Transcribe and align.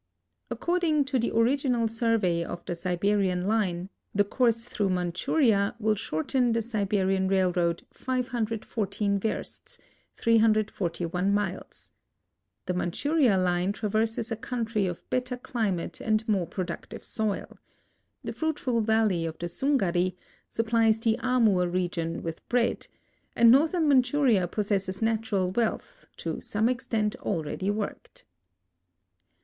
According 0.49 1.05
to 1.05 1.19
the 1.19 1.29
original 1.29 1.87
survey 1.87 2.43
of 2.43 2.65
the 2.65 2.73
Siberian 2.73 3.45
line, 3.47 3.89
the 4.15 4.23
course 4.23 4.65
through 4.65 4.89
Manchuria 4.89 5.75
will 5.77 5.93
shorten 5.93 6.53
the 6.53 6.63
Siberian 6.63 7.27
railroad 7.27 7.85
514 7.93 9.19
versts 9.19 9.77
(341 10.17 11.31
miles). 11.31 11.91
The 12.65 12.73
Manchuria, 12.73 13.37
line 13.37 13.73
traverses 13.73 14.31
a 14.31 14.35
country 14.35 14.87
of 14.87 15.07
better 15.11 15.37
climate 15.37 16.01
and 16.01 16.27
more 16.27 16.47
productive 16.47 17.05
soil. 17.05 17.59
The 18.23 18.33
fruitful 18.33 18.81
valle}'' 18.81 19.27
of 19.27 19.37
the 19.37 19.45
Sungari 19.47 20.15
supplies 20.49 20.97
the 20.97 21.19
Amur 21.19 21.69
region 21.69 22.23
with 22.23 22.41
bread, 22.49 22.87
and 23.35 23.51
northern 23.51 23.87
Manchuria 23.87 24.47
possesses 24.47 24.99
natural 24.99 25.51
wealth, 25.51 26.07
to 26.17 26.41
some 26.41 26.67
extent 26.69 27.15
already 27.17 27.69
worked. 27.69 28.25